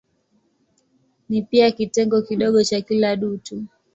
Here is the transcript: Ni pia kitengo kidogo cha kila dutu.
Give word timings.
Ni 1.29 1.41
pia 1.41 1.71
kitengo 1.71 2.21
kidogo 2.21 2.63
cha 2.63 2.81
kila 2.81 3.15
dutu. 3.15 3.63